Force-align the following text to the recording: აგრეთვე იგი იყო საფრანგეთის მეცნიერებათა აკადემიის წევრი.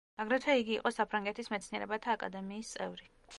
აგრეთვე 0.23 0.53
იგი 0.61 0.73
იყო 0.77 0.91
საფრანგეთის 0.95 1.51
მეცნიერებათა 1.57 2.17
აკადემიის 2.19 2.73
წევრი. 2.79 3.13